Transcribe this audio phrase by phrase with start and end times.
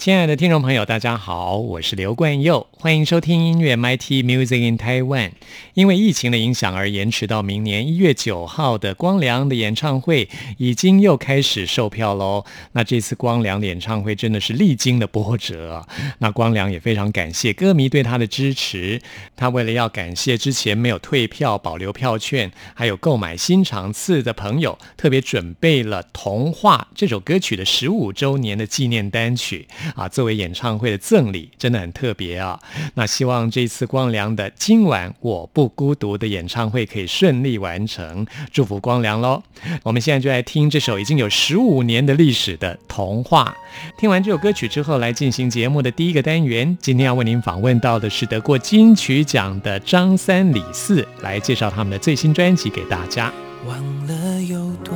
[0.00, 5.32] 亲爱的听众朋友，大家好，我是刘冠佑，欢迎收听音乐 MT Music in Taiwan。
[5.74, 10.26] 因为疫情的影响而延迟到明年一月九号的光良的演唱会，
[10.56, 12.46] 已经又开始售票喽。
[12.72, 15.86] 那这次光良的演唱会真的是历经了波折，
[16.20, 19.02] 那光良也非常感谢歌迷对他的支持。
[19.36, 29.68] 他为了要感谢之前没有退票、保留票券，还有购买新场次的朋友，特别准备了《童话》这首歌曲的十五周年的纪念单曲。
[29.94, 32.58] 啊，作为演唱会的赠礼，真的很特别啊！
[32.94, 39.42] 那希望这次光良的今晚我不孤独的演唱会可以顺利完成，祝福光良喽！
[39.82, 43.54] 我们现在就来听这首已经有十五年的历史的童话。
[43.98, 46.76] 听完这首歌曲之后，来进行节目的第一个单元。
[46.80, 53.32] 今天要为您访问到的是得过金曲奖的张三李四，来介绍他们的最新专辑给大家。
[53.66, 54.94] 忘了有多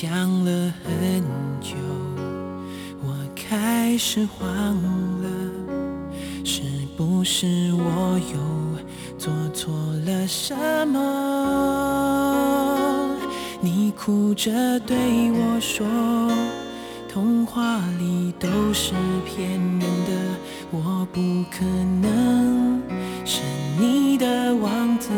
[0.00, 0.10] 想
[0.46, 1.22] 了很
[1.60, 1.76] 久，
[3.02, 5.28] 我开始慌了，
[6.42, 6.62] 是
[6.96, 8.38] 不是我又
[9.18, 9.74] 做错
[10.06, 10.56] 了什
[10.88, 10.98] 么？
[13.60, 14.96] 你哭着对
[15.32, 15.86] 我说，
[17.06, 18.94] 童话里都是
[19.26, 20.12] 骗人的，
[20.70, 21.62] 我不可
[22.00, 22.80] 能。
[23.26, 23.42] 是
[23.78, 25.10] 你的王子，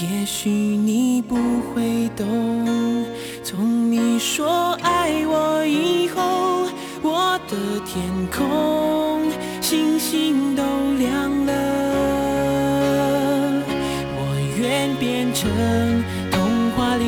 [0.00, 1.36] 也许你不
[1.72, 3.04] 会懂。
[3.44, 6.66] 从你说爱我以后，
[7.00, 7.56] 我的
[7.86, 8.02] 天
[8.36, 10.62] 空星星都
[10.98, 11.52] 亮了。
[14.16, 14.18] 我
[14.58, 15.48] 愿变成
[16.32, 17.04] 童话里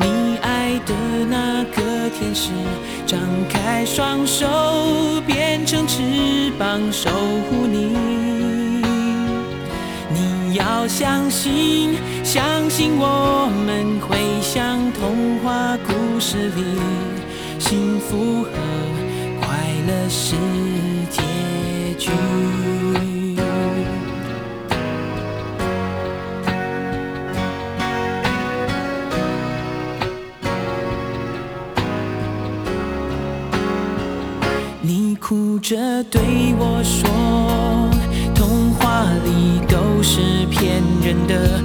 [0.00, 0.92] 你爱的
[1.30, 2.50] 那个天使。
[3.06, 4.48] 张开双手，
[5.24, 6.02] 变成翅
[6.58, 7.08] 膀守
[7.48, 8.15] 护你。
[10.88, 16.62] 相信，相信我们会像童话故事里，
[17.58, 18.50] 幸福和
[19.40, 19.46] 快
[19.86, 20.36] 乐是
[21.10, 21.22] 结
[21.98, 22.10] 局。
[34.82, 36.20] 你哭着对
[36.58, 37.10] 我说
[39.06, 41.62] ：“哪里都是骗人的，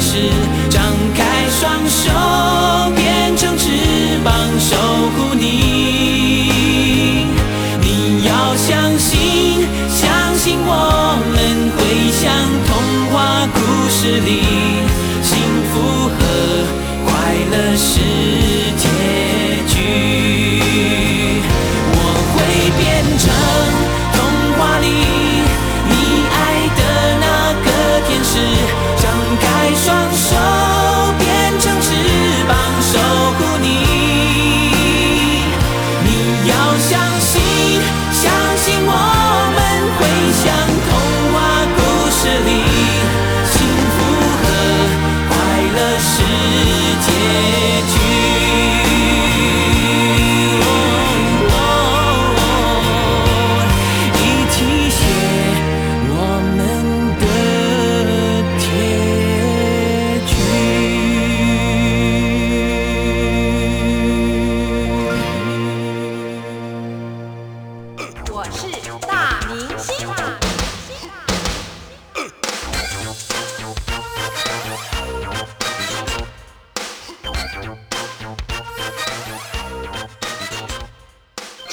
[0.00, 0.30] 是，
[0.68, 0.82] 张
[1.14, 2.35] 开双手，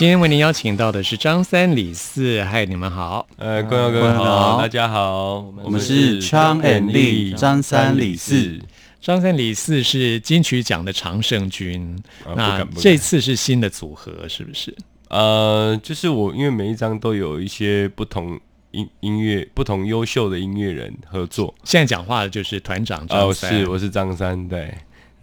[0.03, 3.25] 今天为您邀请到的是张三李四，嗨，你们好。
[3.37, 8.59] 呃，观众各位好，大家好，我我们是 Chang and Lee 张三李四。
[8.99, 14.75] 张三李四是金曲奖的常胜军，啊那这次是新的组合，是不是？
[15.07, 18.37] 呃，就是我，因为每一张都有一些不同
[18.71, 21.55] 音音乐、不同优秀的音乐人合作。
[21.63, 24.69] 现在讲话的就是团长张哦，三，是，我是张三，对。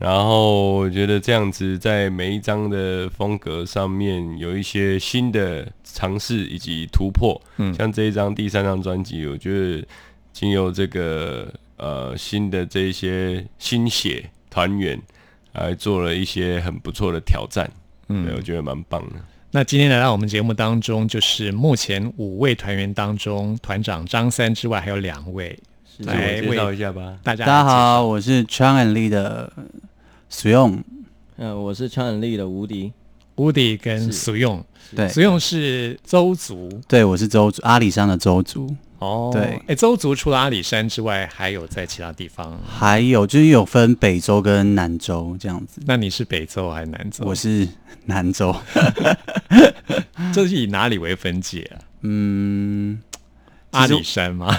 [0.01, 7.39] 然后我觉得这样子在每一张的风格上面有一些新的尝试以及突破。
[7.59, 9.87] 嗯像这一张第三张专辑，我觉得
[10.33, 14.99] 经由这个呃新的这一些新血团员，
[15.53, 17.71] 来做了一些很不错的挑战。
[18.09, 19.17] 嗯对，我觉得蛮棒的。
[19.51, 25.59] 那今天来到我们节目当中，就是目前五位团员当中，团长张三之外还有两位，
[25.99, 27.19] 来介绍一下吧。
[27.23, 29.53] 大家大家好，我是 Chang and Lee 的
[30.31, 30.83] 使用，
[31.37, 32.93] 嗯，我是超能力的无敌，
[33.35, 35.09] 无敌跟使用，对。
[35.09, 36.71] 使用是周族。
[36.89, 39.61] 对，我是周族阿里山的周族，哦，对。
[39.67, 42.59] 哎，周族除了阿里山之外，还有在其他地方？
[42.65, 47.25] 还有就是有分北周跟南周这样子，那你是北周还是南周？
[47.25, 47.69] 我是
[48.05, 48.55] 南周，
[50.33, 51.83] 这是以哪里为分界啊？
[52.03, 53.01] 嗯，
[53.73, 54.51] 阿里山吗？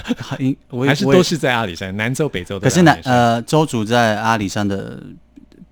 [0.85, 1.95] 还是都是在阿里山？
[1.95, 5.01] 南周、北周的可是南呃周族在阿里山的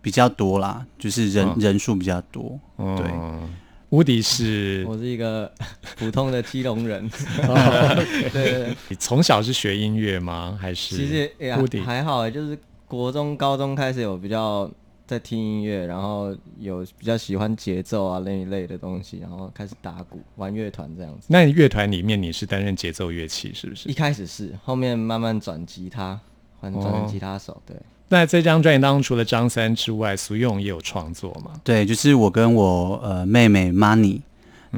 [0.02, 3.50] 比较多啦，就是人、嗯人数比较多，对嗯
[3.90, 5.52] 乌迪是我是一个
[5.98, 7.04] 普通的基隆人。
[7.48, 10.58] 哦 对对对，你从小是学音乐吗？
[10.62, 12.58] 还是其实也乌迪还好欸，就是
[12.88, 14.70] 国中、高中开始有比较
[15.08, 21.26] 在听音乐，然后有比较喜欢节奏啊那一类的东西，然后开始打鼓、玩乐团这样子。
[21.28, 23.94] 那你乐团里面你是担任节奏乐器是不是一？
[23.94, 26.20] 开始是，后面慢慢转吉他，
[26.60, 27.60] 换转成吉他手。
[27.66, 27.76] 对，
[28.10, 31.52] 那这张专辑当中，除了张三之外，苏用也有创作嘛？
[31.64, 34.22] 对，就是我跟我呃妹妹 Money，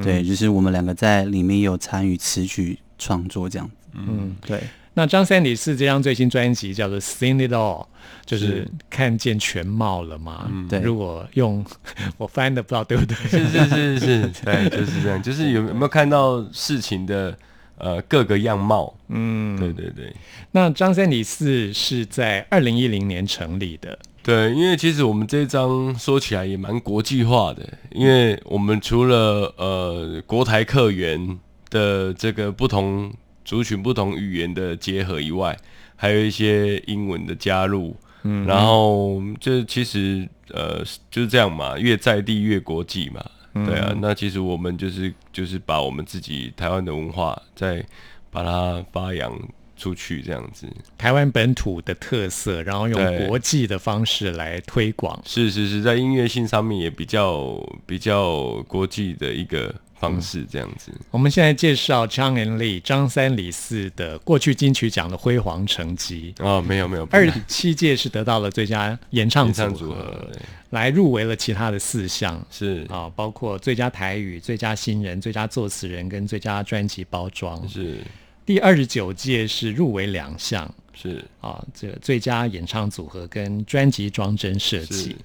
[0.03, 4.61] 对，嗯就是我们两个在里面有参与词曲创作这样子，嗯，对。
[4.93, 7.83] 那张三李四这张最新专辑叫做《Seen It All》，
[8.25, 8.71] 就是是。
[8.89, 10.49] 看见全貌了嘛？
[10.51, 10.67] 嗯。
[10.67, 10.81] 对。
[10.81, 11.65] 如果用
[12.17, 13.15] 我翻的不知道对不对？
[13.15, 17.33] 是是是是， 对，就是这样，就是有有没有看到事情的
[17.81, 18.95] 呃各个样貌？
[19.09, 20.15] 嗯，对对对
[20.51, 31.39] 那张三李四是在二零一零年成立的，对，因为其实我们这一张说起来也蛮国际化的，因为我们除了呃国台客源
[31.69, 33.11] 的这个不同
[33.43, 35.57] 族群、不同语言的结合以外，
[35.95, 37.95] 还有一些英文的加入。
[38.23, 43.93] 嗯，然后就其实呃就是这样嘛，越在地越国际嘛，对啊。
[44.01, 47.85] 那其实我们就是就是把我们自己台湾的文化再
[48.29, 49.37] 把它发扬
[49.75, 50.67] 出去，这样子。
[50.97, 55.19] 台湾本土的特色，然后用国际的方式来推广。
[55.25, 60.91] 是是是，在音乐性上面也比较比较国际的一个方式，这样子。
[61.11, 66.33] 我们现在介绍张恩利、张三李四的过去金曲奖的辉煌成绩。
[66.39, 70.27] 哦，没有没有，二十七届是得到了最佳演唱演组合，唱组合
[70.71, 77.69] 来入围了其他的四项是啊，包括最佳台语、最佳新人、最佳作词人跟最佳专辑包装。
[77.69, 77.99] 是
[78.43, 85.15] 第二十九届是入围两项是啊，这最佳演唱组合跟专辑装帧设计是。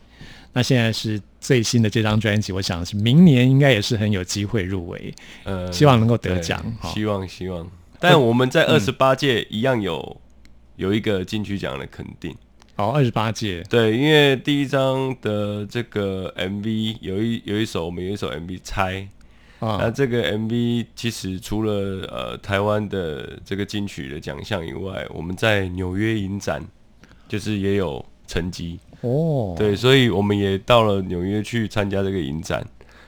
[0.56, 6.88] 那现在是最新的这张专辑，我想是明年应该也是很有机会入围，呃，希望能够得对奖哈。
[6.88, 7.70] 希望希望。
[8.00, 10.18] 但我们在二十八届一样有
[10.76, 12.34] 有一个金曲奖的肯定。
[12.76, 19.06] 哦，二十八届，对，因为第一张的这个 MV 有一有一首我们有一首 MV 猜，
[19.60, 21.72] 那啊，这个 MV 其实除了
[22.10, 26.64] 呃台湾的这个金曲的奖项以外，我们在纽约影展
[27.28, 32.67] 就是也有成绩，哦，对，所以我们也到了纽约去参加这个影展。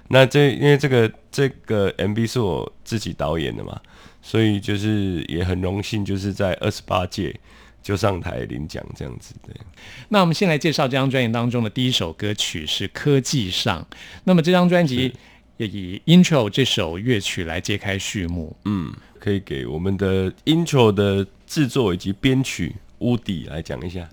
[0.08, 3.80] 那这因为这个这个 MV 是我自己导演的嘛，
[4.22, 7.38] 所以就是也很荣幸，就是在二十八届
[7.82, 9.34] 就上台领奖这样子。
[9.46, 9.54] 对，
[10.08, 13.82] 那我们先来介绍这张专辑当中的第一首歌曲是《科技上》。
[14.24, 15.12] 那么这张专辑
[15.58, 18.56] 也以 Intro 这首乐曲来揭开序幕。
[18.64, 24.08] 嗯，可以给我们的 intro 的制作以及编曲乌迪来讲一下。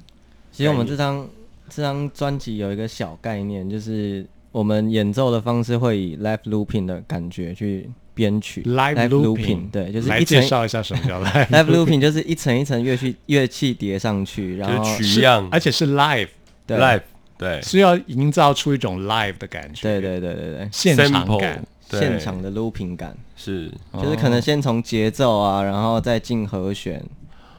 [0.51, 1.27] 其实我们这张
[1.69, 8.61] 这张专辑有一个小概念，就是我们演奏的方式会以 live looping 的感觉去编曲。
[8.63, 15.47] Live looping，对，就是来一层介绍一下什么叫 live live looping 就是一层一层乐器乐器叠上去，然后就是取样。
[15.51, 16.29] 而且是 live，
[16.65, 16.77] 对。
[16.77, 17.01] live
[17.37, 17.61] 对。
[17.61, 21.63] 是要营造出一种 live 的感觉，对对对对对，现场感。
[21.87, 23.71] 现场的 looping 感，是。
[23.93, 27.01] 就是可能先从节奏啊，然后再进和弦，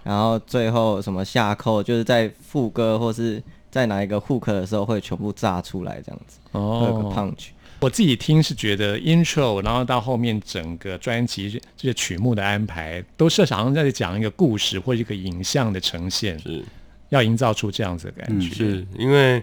[0.03, 3.41] 然后最后什么下扣，就是在副歌或是
[3.77, 7.49] 在哪一个 hook 的时候会全部炸出来这样子，哦有个哦，punch。
[7.81, 16.65] 我自己听是觉得 intro，然后到后面整个专辑这些曲目的安排，都是好像在讲一个故事或一个影像的呈现，是
[17.11, 18.55] 要营造出这样子的感觉。
[18.55, 19.43] 是因为，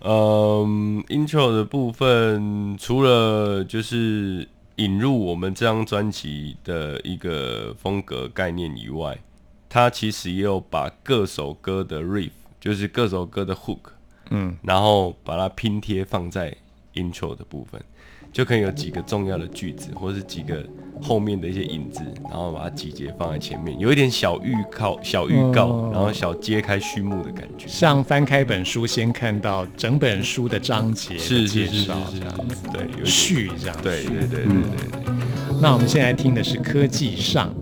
[0.00, 9.16] 嗯，intro 的部分除了就是引入我们这张专辑的一个风格概念以外，
[9.68, 12.30] 它其实也有把各首歌的 riff，
[12.60, 13.78] 就是各首歌的 hook，
[14.30, 16.54] 嗯，然后把它拼贴放在
[16.94, 17.80] intro 的部分，
[18.32, 20.64] 就可以有几个重要的句子，或是几个
[21.00, 27.68] 后面的一些引子，然后把它集结放在前面，有一点小预告、小预告，哦然后小揭开序幕的感觉。
[27.68, 33.76] 像翻开本书，先看到整本书的章节的是是是是介绍是这样子，对，有序这样。
[33.82, 35.14] 对对对对对对。
[35.60, 37.52] 那我们现在听的是科技上，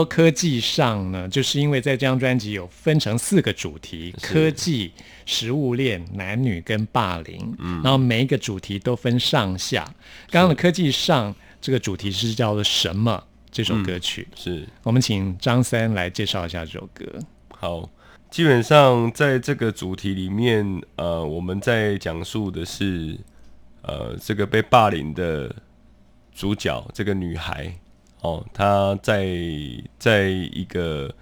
[0.00, 1.28] 说科技上呢？
[1.28, 4.92] 就是因为在这张专辑有分成四个主题：科技、
[5.26, 7.54] 食物链、男女跟霸凌。
[7.58, 9.84] 嗯，然后每一个主题都分上下。
[10.30, 13.22] 刚刚的科技上这个主题是叫做什么？
[13.50, 17.04] 这首歌曲，是我们请张三来介绍一下这首歌。
[17.50, 17.90] 好，
[18.30, 23.18] 基本上在这个主题里面，呃，我们在讲述的是，
[23.82, 25.52] 呃，这个被霸凌的
[26.32, 27.74] 主角，这个女孩，
[28.22, 29.26] 哦，他在
[29.98, 31.14] 在一个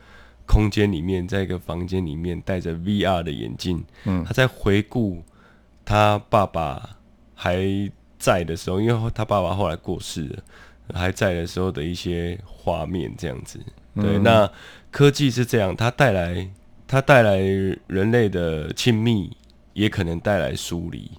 [0.46, 5.22] 空间里面，在一个房间里面，戴着 VR 的眼镜，嗯他在回顾
[5.84, 6.96] 他爸爸
[7.34, 7.62] 还
[8.18, 10.42] 在的时候，因为他爸爸后来过世了，
[10.94, 13.60] 还在的时候的一些画面，这样子。
[13.94, 14.50] 对，那
[14.90, 16.48] 科技是这样，它带来
[16.86, 17.36] 它带来
[17.86, 19.36] 人类的亲密，
[19.72, 21.10] 也可能带来疏离。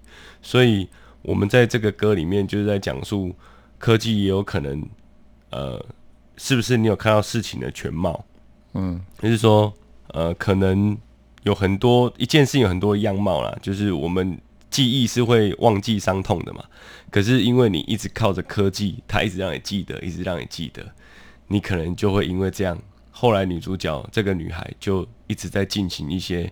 [0.41, 0.87] 所以，
[1.21, 3.35] 我们在这个歌里面就是在讲述
[3.77, 4.81] 科技也有可能，
[5.49, 5.83] 呃，
[6.37, 8.25] 是不是你有看到事情的全貌？
[8.73, 9.73] 嗯，就是说，
[10.09, 10.97] 呃，可能
[11.43, 14.39] 有很多一件事情有很多样貌啦，就是我们
[14.69, 16.63] 记忆是会忘记伤痛的嘛。
[17.09, 20.85] 可是因为你一直靠着科技，它一直让你记得，一直让你记得，
[21.47, 22.77] 你可能就会因为这样
[23.09, 26.51] 后来女主角这个女孩就一直在进行一些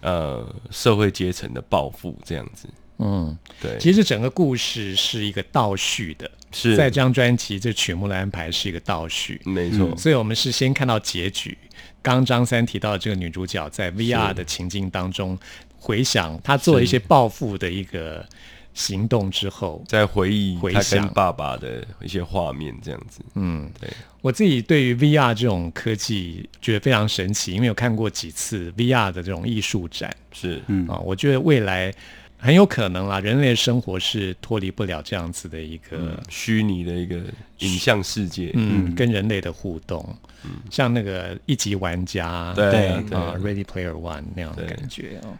[0.00, 2.68] 呃社会阶层的报复，这样子。
[2.98, 6.76] 嗯，对，其实整个故事是一个倒叙的，是。
[6.76, 11.56] 在这张专辑这曲目的安排是一个倒叙，没错，所以我们是先看到结局。
[12.02, 15.38] 刚张三提到这个女主角在 VR 的情境当中
[15.78, 18.26] 回想她做了一些报复的一个
[18.72, 23.20] 行动之后，在回忆她跟回想爸爸的一些画面，这样子。
[23.34, 23.90] 嗯，对，
[24.22, 30.14] 我自己对于 VR 这种科技觉得非常神奇，因为有看过几次 VR 的这种艺术展。
[30.32, 30.88] 是，嗯。
[30.88, 31.92] 啊，我觉得未来
[32.40, 37.20] 很有可能啦，人类的生活是脱离不了这样子的一个虚拟的一个
[37.58, 38.50] 影像世界。
[38.54, 40.02] 嗯，跟人类的互动，
[40.44, 40.50] 嗯。
[40.70, 42.70] 像那个一级玩家，对
[43.08, 43.18] 对。
[43.18, 45.36] 啊，Ready Player One 那样的感觉哦。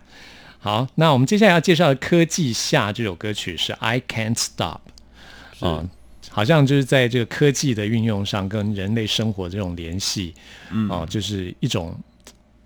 [0.58, 4.80] 好，那我们接下来要介绍的《科技下》这首歌曲是 I Can't Stop
[5.60, 5.88] 啊，
[6.28, 10.34] 好像就是在这个科技的运用上跟人类生活这种联系，
[10.70, 11.98] 嗯，哦、就是一种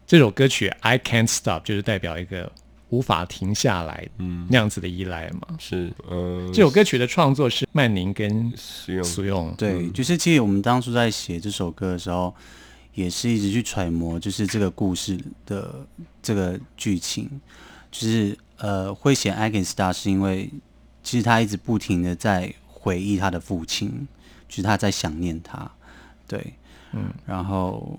[0.08, 2.50] 这首歌曲 I Can't Stop 就是代表一个
[2.90, 5.56] 无法停下来，嗯，那样子的依赖嘛。
[5.58, 12.34] 是，呃，这首歌曲的创作是曼宁跟使用苏用，对，就是其实我们当初在写这首歌的时候，
[12.94, 15.86] 也是一直去揣摩，就是这个故事的
[16.22, 17.28] 这个剧情，
[17.90, 20.50] 就是呃，会写 I Can Start 是因为
[21.02, 24.06] 其实他一直不停的在回忆他的父亲，
[24.48, 25.68] 就是他在想念他，
[26.28, 26.54] 对，
[26.92, 27.98] 嗯，然后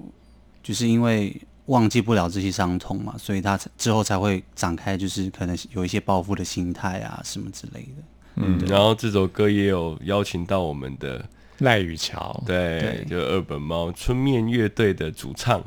[0.63, 1.35] 就是因为
[1.67, 8.03] 忘记不了这些伤痛嘛，所以他之后才会展开，就是可能有一些报复的心态啊什么之类的。
[8.35, 11.23] 嗯，然后这首歌也有邀请到我们的
[11.59, 13.05] 赖雨桥，对，对。
[13.09, 15.63] 就二本猫春面乐队的主唱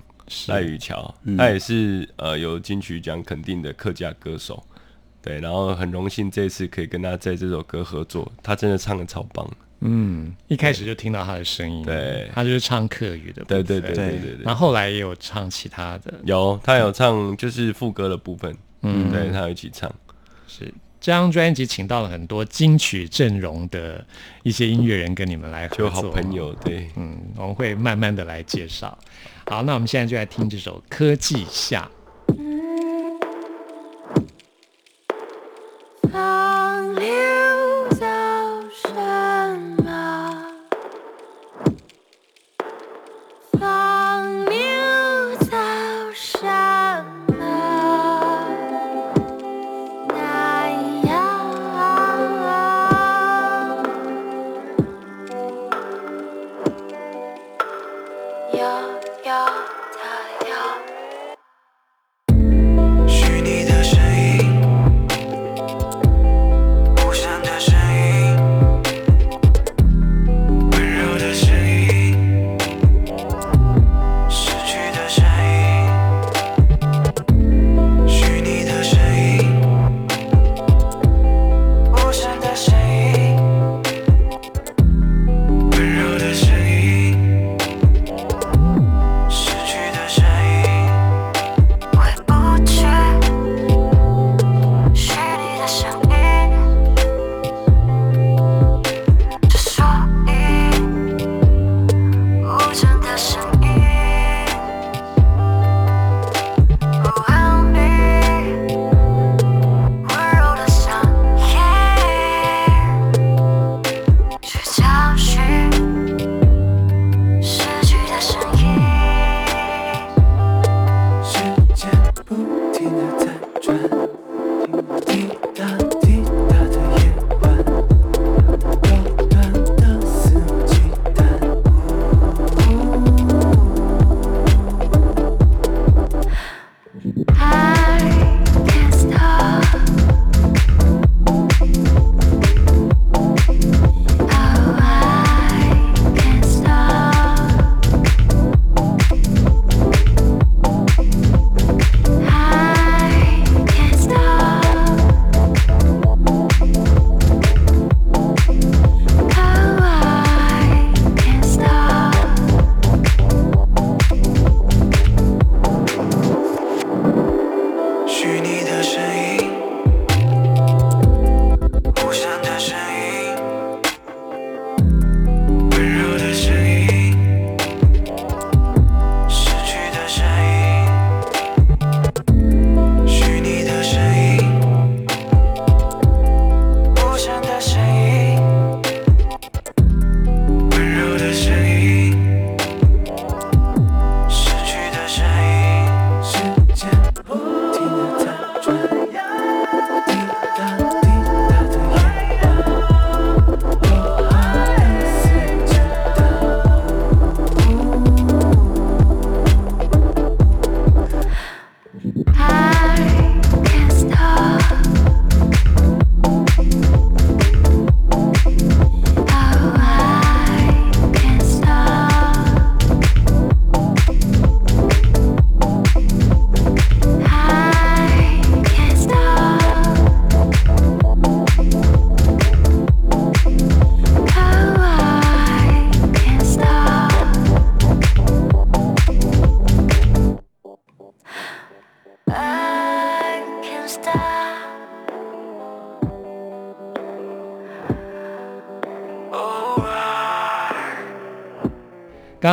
[0.48, 4.62] 赖雨桥，他也是呃有金曲奖肯定的客家歌手，
[5.22, 12.28] 对，然后很荣幸这次可以跟他在这首歌合作，他真的唱的超棒，嗯，一开始就听到他的声音，对。
[12.34, 19.92] 他就是唱客语的，对对对对对对，然后后来也有唱其他的，有他有唱就是副歌的部分，嗯，对他有一起唱，
[20.46, 20.72] 是。
[21.00, 24.04] 这张专辑请到了很多金曲阵容的
[24.42, 28.98] 一些音乐人跟你们来合作，就好朋友，对，嗯，我们会慢慢的来介绍。
[29.46, 31.88] 好，那我们现在就来听这首《科技下》。
[36.10, 37.47] 放流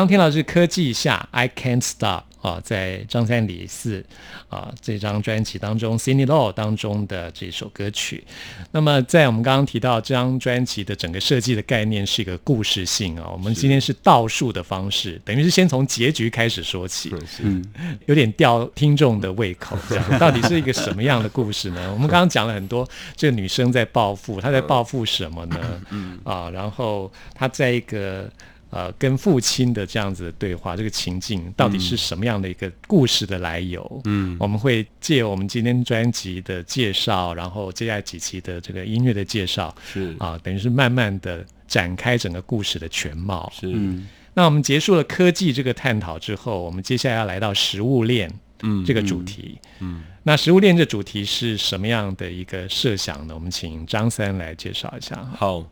[0.07, 4.05] 听到是科技下 I Can't Stop 啊，在张三李四
[4.49, 8.23] 啊这张专辑当中 c i n d y Law 当中的这首歌曲。
[8.71, 17.11] 那么在我们刚刚提到这张专辑的整个设计的概念是一个故事性啊，我们今天是倒数的方式，等于是先从结局开始说起。
[17.41, 17.63] 嗯，
[18.05, 21.91] 有点吊听众的胃口，这样 到底是一个什么样的故事呢？
[21.91, 25.81] 我们刚刚讲了很多，这个女生在报复，她在报复什么呢？
[25.89, 28.29] 嗯啊，然后她在一个
[28.75, 34.01] 呃跟父亲的这样子的对话，这个情境到底是什么样的一个故事的来由？
[34.03, 43.51] 嗯，我们会借我们今天专辑的介绍，然后接下来几期的这个音乐的介绍，是啊，等于是慢慢的展开整个故事的全貌。
[43.57, 44.07] 是嗯
[44.37, 48.29] 那我们结束了科技这个探讨之后，我们接下来要来到食物链
[48.63, 49.57] 嗯这个主题。
[49.79, 53.33] 嗯，那食物链这主题是什么样的一个设想呢？
[53.33, 55.15] 我们请张三来介绍一下。
[55.37, 55.65] 好，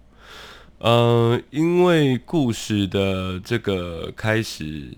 [0.84, 4.94] 呃，因为故事的这个开始，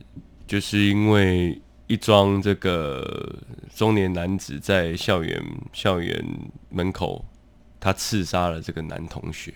[0.47, 3.35] 就是因为一桩这个
[3.75, 5.39] 中年男子在校园
[5.73, 6.25] 校园
[6.69, 7.23] 门口，
[7.79, 9.53] 他刺杀了这个男同学。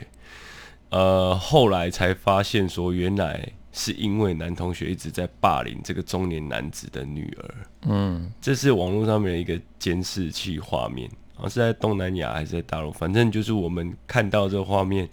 [0.92, 7.56] 呃，后来才发现说，原来是因为男同学一直在霸凌这个中年男子的女儿。
[7.88, 15.10] 嗯这是网络上面的一个监视器画面，好像是在东南亚还是在大陆，反正就是我们看到这个画面，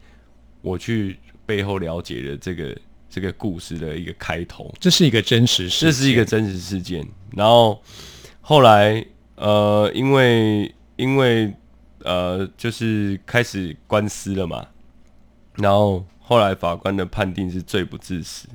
[0.67, 2.77] 我去背后了解的这个
[3.09, 7.07] 这个故事的一个开头，这是一个真实事这，是一个真实事件。
[7.37, 7.81] 然后
[8.41, 11.55] 后来呃，因为因为
[12.03, 14.67] 呃，就是开始官司了嘛，
[15.55, 18.49] 然后后来法官的判定是罪不至死，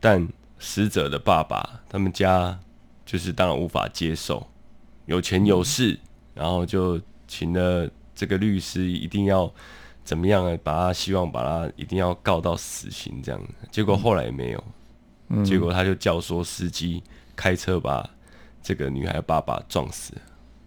[0.00, 2.58] 但死者的爸爸他们家
[3.06, 4.44] 就是当然无法接受，
[5.06, 5.96] 有钱有势，
[6.34, 9.52] 然后就请了这个律师一定要
[10.04, 10.58] 怎么样呢？
[10.62, 17.02] 把他希望把他一定要告到死刑这样，结果后来也没有，结果他就教唆司机
[17.36, 18.08] 开车把
[18.62, 20.20] 这个女孩爸爸撞死了。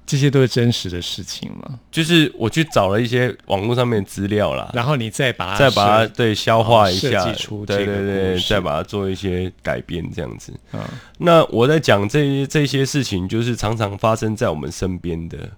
[0.07, 1.79] 这些都是真实的事情吗。
[1.89, 7.25] 就是我去找了一些网络上面的资料啦，然后你再把它再把它对消化一下，
[7.65, 10.53] 对对对，再把它做一些改编这样子。
[10.73, 10.79] 嗯
[11.17, 15.49] 那我在讲这些这些事情，就是常常发生在我们身边的，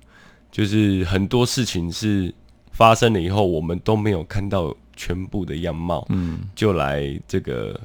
[0.49, 2.33] 就是很多事情是
[2.77, 7.79] 发生了以后，我们都没有看到全部的样貌，嗯就来这个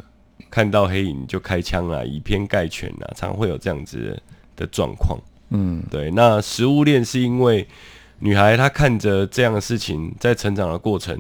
[0.51, 4.23] 看到黑影就开枪啊，以偏概全啊，常常会有这样子的
[4.55, 5.19] 的状况。
[5.49, 7.67] 嗯对，那食物链是因为
[8.19, 11.19] 女孩她看着这样的事情在成长的过程，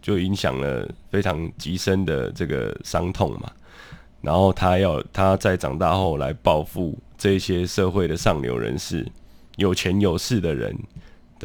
[0.00, 3.52] 就影响了非常极深的这个伤痛嘛。
[4.22, 9.06] 然后她要她在长大后来报复这些社会的上流人士、
[9.56, 10.74] 有钱有势的人，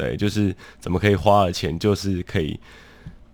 [0.00, 2.58] 对，就是怎么可以花了钱，就是可以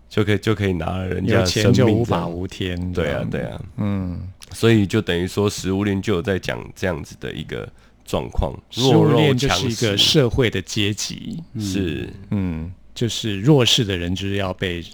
[0.09, 2.93] 就可以就可以拿了人家生钱就命无法无天。
[2.93, 4.21] 对啊对啊，嗯，
[4.53, 7.69] 所以就等于说食物链就有在讲这样子的一个
[8.05, 14.85] 状况，弱肉链就强是一个社会的阶级，是嗯，就是弱势的人就是要被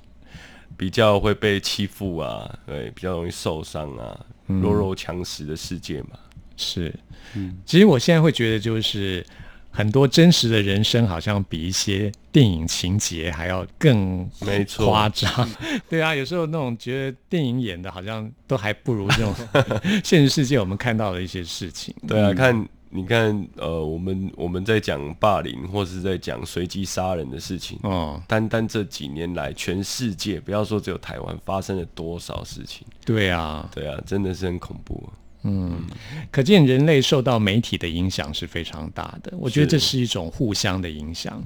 [0.76, 6.18] 比较会被欺负啊，对，比较容易受伤啊，弱肉强食的世界嘛，
[6.56, 6.92] 是，
[7.34, 7.56] 嗯。
[7.64, 9.24] 其实我现在会觉得，就是
[9.72, 14.86] 很多真实的人生，好像比一些电影情节还要更没错。
[14.86, 15.48] 夸张。
[15.88, 19.34] 对啊，有时候那种觉得电影演的好像都还不如这种
[20.04, 21.94] 现实世界我们看到的一些事情。
[22.06, 35.08] 对啊，看你看，呃，我们我们在讲霸凌或是在讲随机杀人的事情，哦，单单这几年来，全世界不要说只有台湾发生了多少事情，对啊，对啊，真的是很恐怖、
[36.30, 39.32] 可见人类受到媒体的影响是非常大的。
[39.38, 41.42] 我觉得是这是一种互相的影响。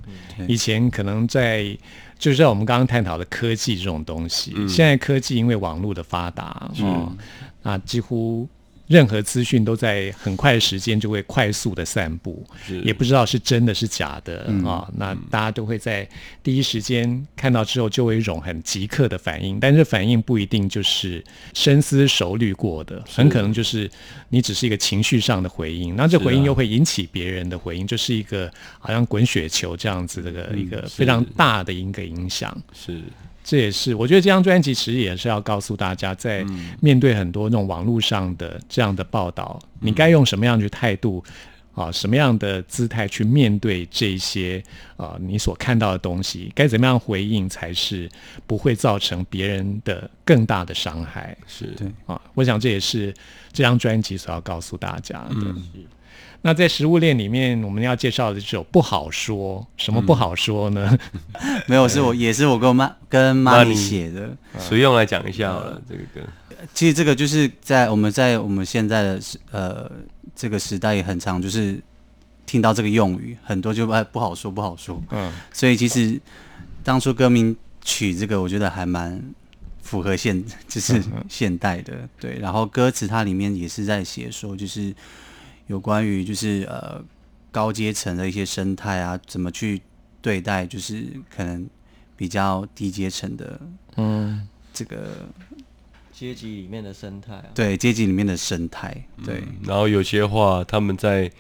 [0.46, 1.76] 以前可能在
[2.18, 7.12] 就是在我们刚刚探讨的科技这种东西，现在科技因为网络的发达哦，
[7.62, 8.48] 啊几乎。
[8.87, 12.44] 任何资讯都在很快的时间就会快速的散布，
[12.85, 16.09] 也不知道是真的是假的啊、那大家都会在
[16.42, 21.22] 第一时间看到之后，就会有一种很即刻的反应，但是反应不一定就是
[21.55, 23.90] 深思熟虑过的，很可能就是
[24.29, 32.57] 你只是一个情绪上的回应，那这回应又会引起别人的回应，就是一个好像滚雪球这样子的一个一个非常大的一个影响。
[32.72, 33.01] 是
[33.46, 36.44] 这也是我觉得这张专辑其实也是要告诉大家，在
[36.80, 41.22] 面对很多那种网络上的这样的报道，你该用什么样的态度
[41.72, 44.61] 啊，什么样的姿态去面对这些
[44.96, 48.11] 啊你所看到的东西，该怎么样回应才是
[48.48, 52.20] 不会造成别人的更大的伤害是，对啊？
[52.35, 53.14] 我想这也是
[53.52, 55.54] 这张专辑所要告诉大家的。
[56.46, 60.96] 那在食物链里面，我们要介绍的这首不好说，什么不好说呢？
[61.66, 64.30] 没有，是我也是我跟我妈跟妈咪写的。
[64.61, 66.20] 谁用来讲一下好了，这个歌
[66.72, 69.90] 其实这个就是在我们在我们现在的时呃
[70.37, 71.82] 这个时代也很常就是
[72.46, 76.20] 听到这个用语，很多就哎不好说不好说，嗯，所以其实
[76.85, 79.20] 当初歌名取这个，我觉得还蛮
[79.82, 82.38] 符合现就是现代的对。
[82.38, 84.94] 然后歌词它里面也是在写说，就是
[85.66, 87.02] 有关于就是呃
[87.50, 89.81] 高阶层的一些生态啊，怎么去
[90.20, 91.68] 对待就是可能
[92.16, 93.61] 比较低阶层的
[93.96, 95.29] 嗯，这个
[96.12, 97.46] 阶级里面的生态啊。
[97.55, 99.42] 对阶级里面的生态，对。
[99.64, 101.31] 然后有些话他们在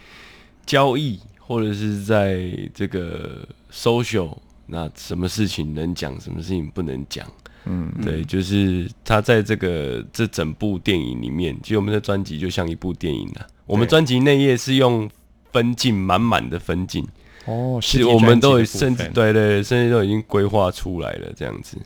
[0.64, 4.36] 交易或者是在这个 social，
[4.66, 7.26] 那什么事情能讲，什么事情不能讲？
[7.64, 13.46] 嗯，对，就是他在这个这整部电影里面，其实我们的专辑就像一部电影啊。
[13.66, 15.08] 我们专辑内页是用
[15.52, 17.06] 分镜满满的分镜，
[17.46, 21.76] 哦，是我们都甚至分对对，甚至都已经规划出来了这样子。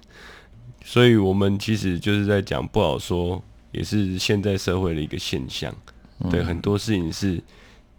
[0.84, 5.72] 所以我们其实就是在讲不好说，也是现在社会的一个现象。
[6.22, 7.42] 嗯对，很多事情是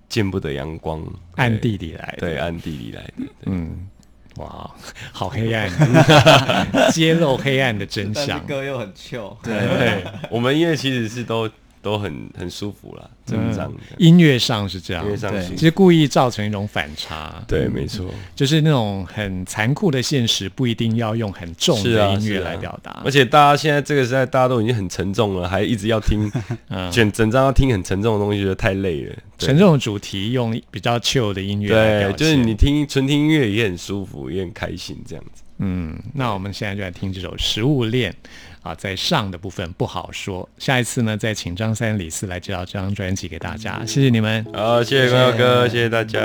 [0.07, 1.01] 见不得阳光，
[1.37, 3.25] 暗地里来的，对暗地里来的。
[3.47, 3.87] 嗯，
[4.35, 4.69] 哇，
[5.11, 5.71] 好黑暗，
[6.93, 8.45] 揭露黑暗的真相。
[8.45, 11.49] 歌又很 chill，对， 我们音乐其实是都
[11.81, 18.09] 都很很舒服啦，整张的音乐上是这样音，乐上对是其实故意造成一种反差，对，没错。
[18.35, 23.11] 就是那种很残酷的现实，不一定要用很重的音乐来表达而。
[23.11, 26.31] 且大家现在这个时代，大家都已经很沉重了，还一直要听，
[26.69, 29.15] 嗯整整张要听很沉重的东西，觉得太累了。
[29.37, 35.41] 沉重的主题用比较 chill 的音乐对，就是你听纯听音乐也很舒服，也很开心这样子。
[35.63, 38.11] 嗯，那我们现在就来听这首《食物链》
[38.61, 40.47] 啊，在上的部分不好说。
[40.57, 43.83] 下一次呢，再请张三李四来介绍这张专辑给大家。
[43.85, 44.45] 谢谢你们。
[44.53, 46.19] 好，谢谢关耀哥，谢谢大家。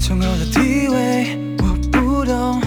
[0.00, 2.60] 崇高的地位我不懂，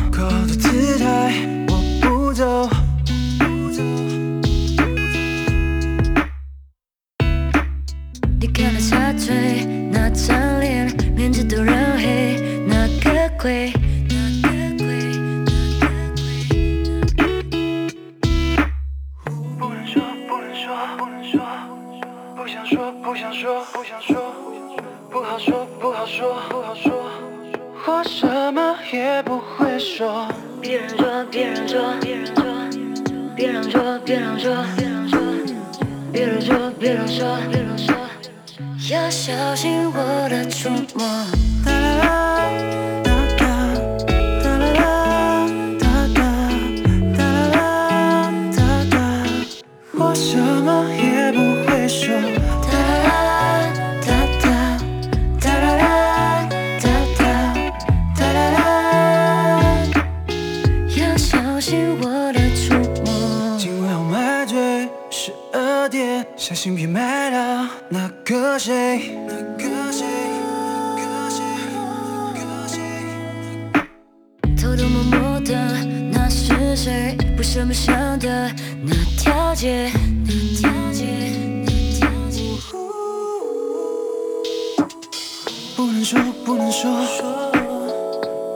[86.04, 86.92] 说，不能说，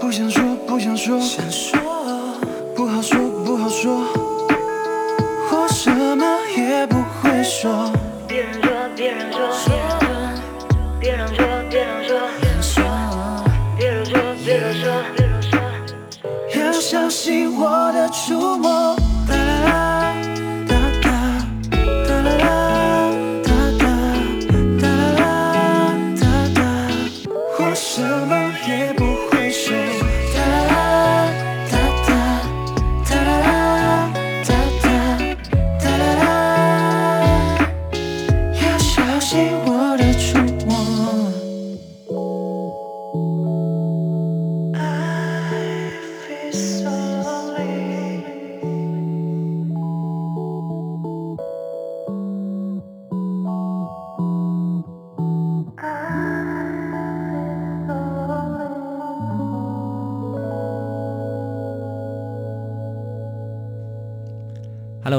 [0.02, 1.18] 不想说，不，想说，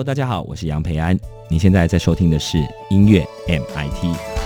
[0.09, 1.15] 大家好，我是杨培安。
[1.51, 2.57] 你现在在收听的是
[2.89, 4.38] 音乐 MIT。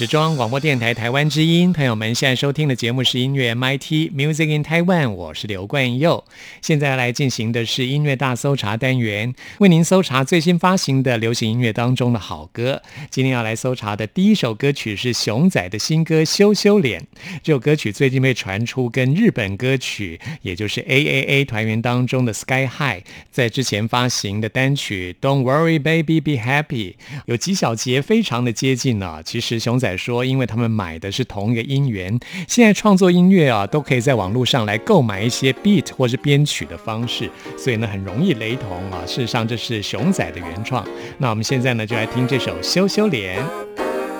[0.00, 6.24] 时装广播电台台湾之音，朋友们现在收听的节目是音乐 MIT Music in Taiwan，我是刘冠佑。
[6.62, 12.80] 现在来进行的是音乐大搜查单元，为您搜查最新发行的流行音乐当中的好歌。
[13.10, 17.02] 今天要来搜查的第一首歌曲是熊仔的新歌《羞羞脸》。
[17.42, 26.94] 这首歌曲最近被传出跟日本歌曲，也就是 A A A 团员当中的 Sky High 在之前发行的单曲 Don't Worry Baby Be Happy
[27.26, 39.02] 有几小节非常的接近呢、其实熊仔说，因为他们买的是同一个音源，现在创作音乐啊，都可以在网络上来购买一些 beat 或是编曲的方式，所以呢，很容易雷同啊。
[39.06, 40.86] 事实上，这是熊仔的原创。
[41.18, 43.42] 那我们现在呢，就来听这首《羞羞脸》。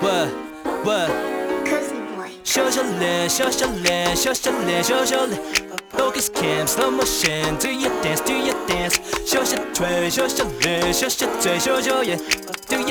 [0.01, 0.09] 喂
[0.85, 1.07] 喂，
[2.43, 5.39] 羞羞脸，羞羞脸，羞羞脸，羞羞脸。
[5.93, 8.95] Focus cam, slow motion, do your dance, do your dance.
[9.25, 12.17] 羞羞腿，羞羞脸，羞羞嘴，羞羞眼。
[12.67, 12.90] Do your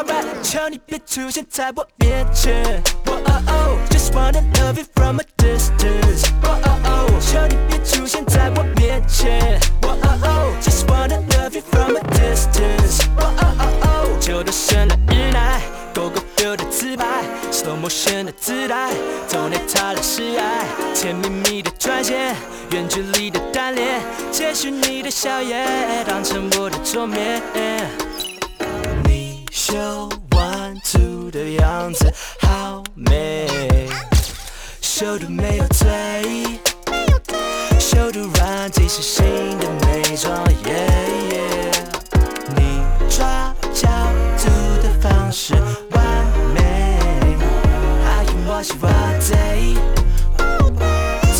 [0.00, 2.82] Alright，求你别出现在我面前。
[3.04, 6.24] Oh oh oh, just wanna love you from a distance.
[6.42, 9.60] Oh oh oh，求你别出现在我面前。
[9.82, 13.06] Oh oh oh, just wanna love you from a distance.
[13.18, 15.60] Oh oh oh oh，酒都深了日奶。
[15.92, 17.04] 狗狗 feel 的自拍
[17.52, 18.88] ，slow motion 的自带，
[19.28, 22.34] 重点他的示爱，甜蜜蜜的转线，
[22.70, 24.00] 远距离的单恋，
[24.32, 27.42] 接续你的笑颜，当成我的桌面。
[29.70, 33.46] 你秀 one two 的样子好美，
[34.80, 36.58] 修的没有罪，
[37.78, 39.24] 秀的软体是新
[39.58, 40.44] 的美妆。
[40.64, 40.90] Yeah,
[41.30, 41.72] yeah
[42.56, 43.88] 你抓角
[44.38, 44.50] 度
[44.82, 45.54] 的方式
[45.92, 47.36] 完美
[48.04, 49.76] ，How you wash your day？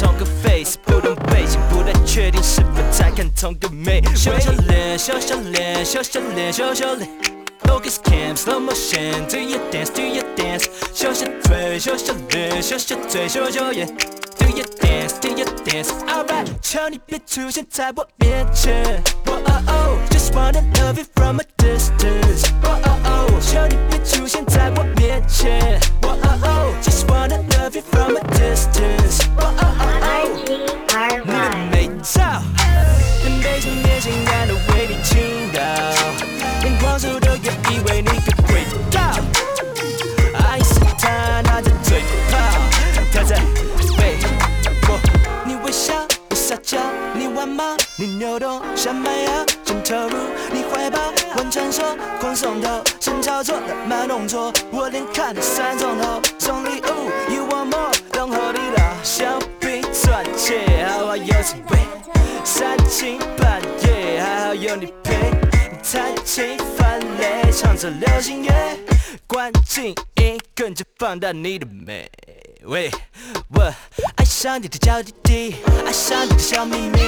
[0.01, 4.01] 同个 face 不同背景，不太确定是否在看同个美。
[4.14, 7.39] 羞羞脸，羞羞脸，羞羞脸，羞羞脸。
[7.70, 10.70] Focus cam, slow motion, do your dance, do your dance。
[10.94, 13.88] 羞羞腿，羞羞脸，羞羞嘴，羞羞眼。
[14.38, 15.89] Do your dance, do your dance.
[16.08, 19.02] Alright，求你别出现在我面前。
[19.26, 22.52] Oh oh oh, just wanna love you from a distance.
[22.63, 25.80] Oh oh oh，求你别出现在我面前。
[26.04, 29.26] Oh oh oh, just wanna love you from a distance.
[29.38, 29.69] Oh oh
[54.71, 61.78] 我连看三钟头，送礼物，You want more，等候你了，香槟钻戒，还好有滋味，
[62.45, 65.33] 三更半夜还好有你陪，
[65.83, 68.53] 弹琴翻雷，唱着流行乐，
[69.26, 69.87] 关静
[70.22, 72.09] 音跟着放大你的美。
[72.65, 72.91] 喂，
[73.55, 73.73] 我
[74.17, 75.57] 爱上你的娇滴滴，
[75.87, 77.01] 爱上你的小秘密。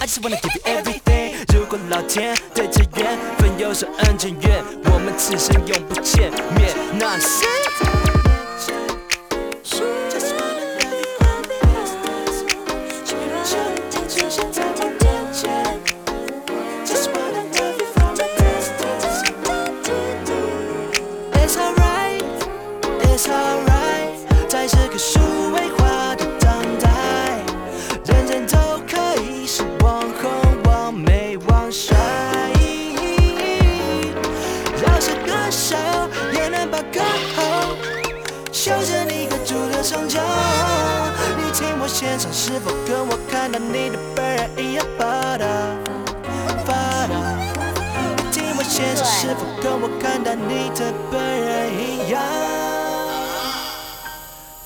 [0.00, 1.34] I just wanna give you everything。
[1.52, 6.74] 如果老天对着缘分有所恩眷，我们此生永不见面。
[6.98, 7.44] 那是。
[38.64, 40.18] 秀着你可住的长久。
[41.36, 45.44] 你听我现场，是否跟我看到你的本人一样发达？
[46.64, 46.72] 发
[47.06, 47.14] 达。
[48.16, 52.22] 你听我现场，是否跟我看到你的本人一样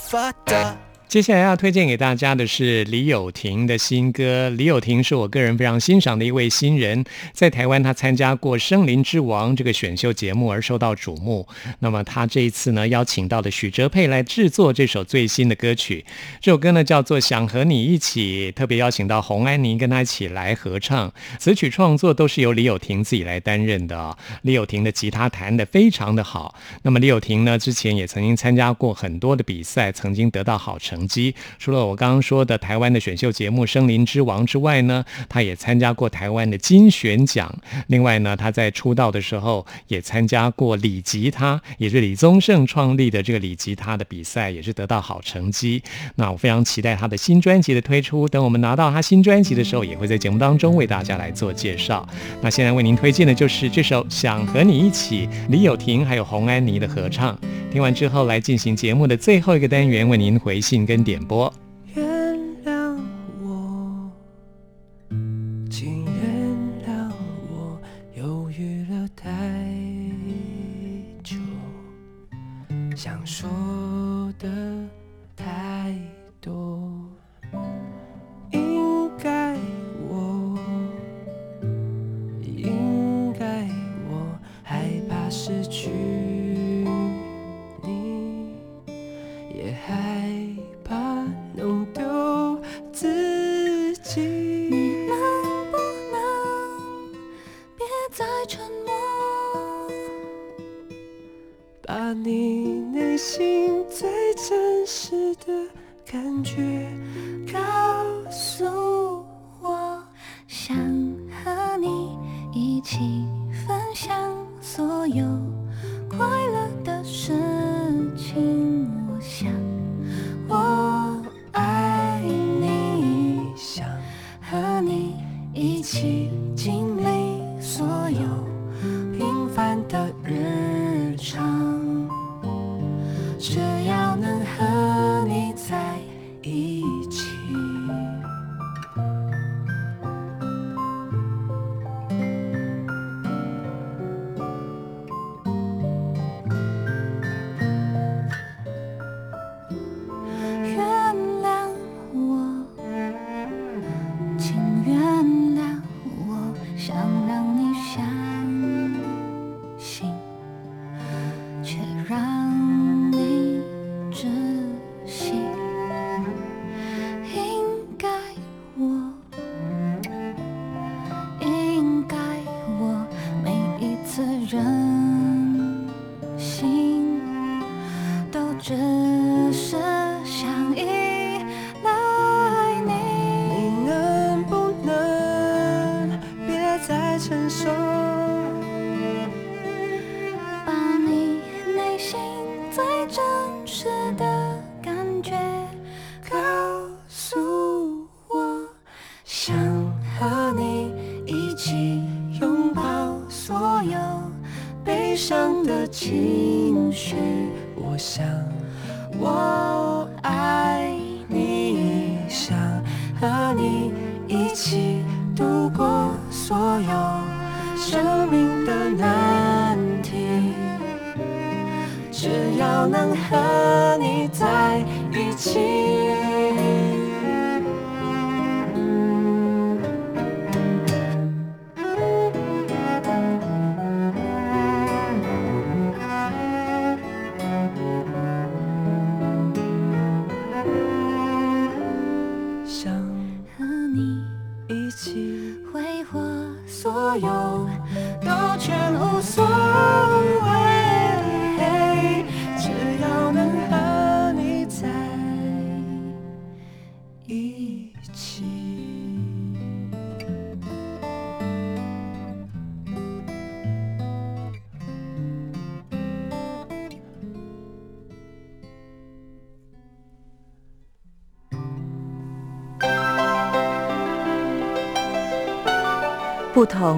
[0.07, 0.77] 发达？
[1.09, 4.51] 接下来要推荐给大家的是李友廷的新歌。
[4.51, 7.03] 李友廷是我个人非常欣赏的一位新人，
[7.33, 11.49] 在台湾他参加过《声林之王》这个选秀节目而受到瞩目。
[11.79, 16.05] 那么他这一次呢，邀请到了许哲佩来制作这首最新的歌曲。
[16.43, 21.11] 这首歌呢叫做《想和你一起》，特别邀请到洪安妮跟他一起来合唱。
[21.39, 26.55] 词曲创作都是由李友廷自己来担任的、李友廷的吉他弹得非常的好。
[26.83, 31.33] 那么李友廷呢，之前也曾经参加过很多的比赛，曾经得到好成成绩。
[31.59, 37.55] 除了我刚刚说的台湾的选秀节目《森林之王》之外呢，他也参加过台湾的金选奖。
[37.87, 45.83] 另外呢，他在出道的时候也参加过李吉他，也是李宗盛创立的这个李吉他的比赛，也是得到好成绩。
[46.17, 48.27] 那我非常期待他的新专辑的推出。
[48.29, 52.07] 等我们拿到他新专辑的时候，也会在节目当中为大家来做介绍。
[52.43, 57.39] 那现在为您推荐的就是这首《想和你一起》，李友廷还有洪安妮的合唱。
[57.71, 61.53] 听完之后，来进行节目的最后一个单元，为您回信跟点播。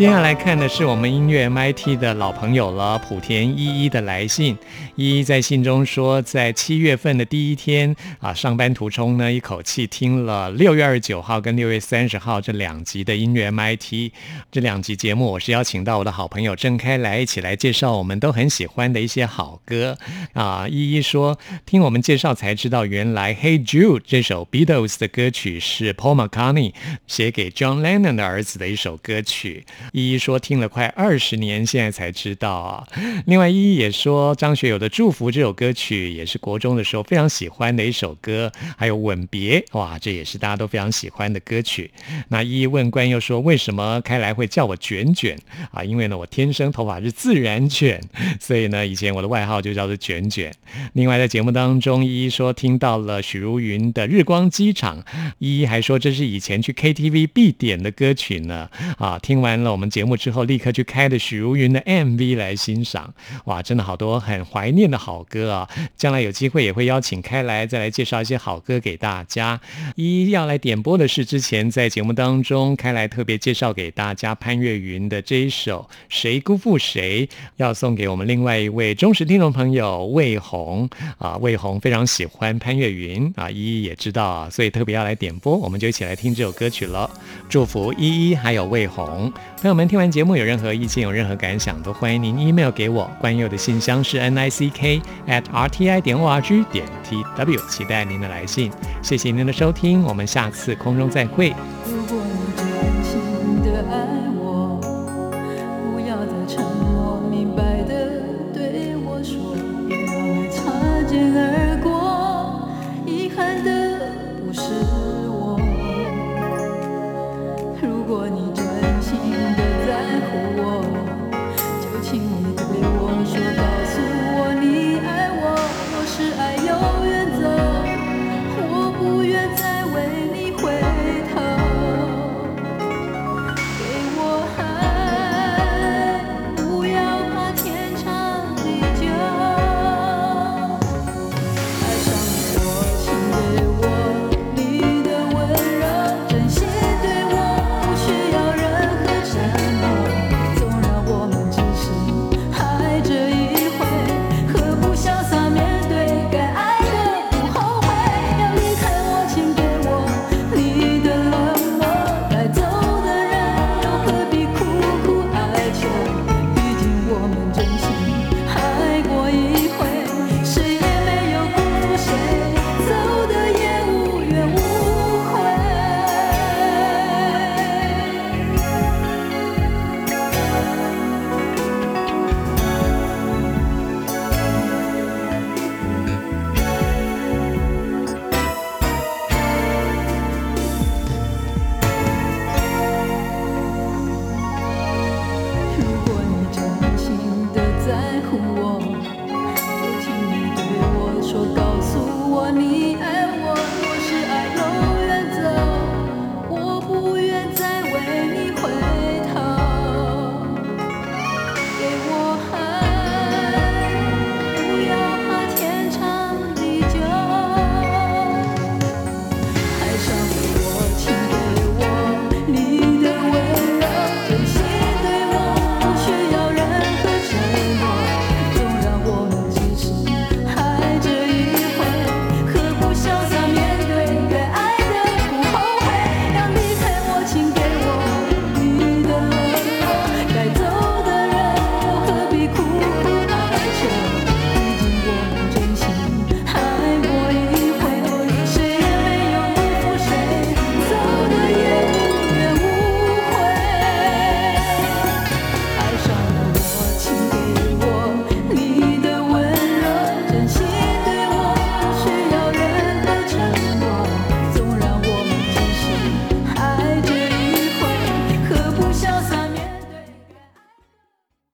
[0.00, 4.56] 接下来看的是我们音乐 MIT 的老朋友了，莆田依依的来信。
[4.96, 14.10] 依依在信中说，在七月份的第一天啊，上班途中呢，一口气听了六月二十九号跟六月三十号这两集的音乐 MIT
[14.50, 19.98] 这两集节目，我是邀请到我的好朋友郑开来一起来介绍我们都很喜欢的一些好歌
[20.32, 20.66] 啊。
[20.66, 26.72] 依依说，听我们介绍才知道，原来《Hey Jude》这首 Beatles 的歌曲是 Paul McCartney
[27.06, 29.66] 写给 John Lennon 的儿子的一首歌曲。
[29.92, 32.86] 依依说听了快二十年，现在才知道啊。
[33.26, 41.90] 另外，依依也说张学友的《祝福》这首歌曲也是国中的时候非常喜欢的一首歌，还有《吻别》哇，这也是大家都非常喜欢的歌曲。
[42.28, 45.38] 那依依问关又说，为什么开来会叫我卷卷
[45.72, 45.82] 啊？
[45.82, 48.00] 因为呢，我天生头发是自然卷，
[48.40, 50.52] 所以呢，以前我的外号就叫做卷卷。
[50.92, 55.02] 另外，在节目当中，依依说听到了许茹芸的《日光机场》，
[55.38, 58.68] 依依还说这是以前去 KTV 必点的歌曲呢。
[58.98, 63.14] 啊，听完了我们节目之后，立刻去开的许茹芸的 MV 来欣赏。
[63.46, 65.70] 哇，真的好多很怀念的好歌啊！
[65.96, 69.58] 将来有机会也会邀请开来再来介绍一些好歌给大家。
[69.96, 77.26] 依依要来点播的是之前在节目当中开来特别介绍给大家潘越云的这一首《谁辜负谁》，
[77.56, 81.38] 要送给我们另外一位忠实听众朋友魏红啊。
[81.38, 87.10] 魏红非常喜欢潘越云啊，依依也知道啊，所以特别要来点播，我们就一起来听这首歌曲了。
[87.48, 93.10] 祝福依依还有魏红朋友们，听完节目有任何意见、有任何感想，都欢迎您 email 给我。
[93.20, 98.72] 关佑的信箱是 n i c k at r t i 点 o r g 点 t w，期待您的来信。
[99.02, 101.50] 谢谢您的收听，我们下次空中再会。
[101.84, 102.66] 如果你真
[103.04, 104.29] 心的爱